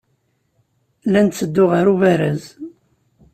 [1.11, 2.43] La netteddu ɣer ubaraz.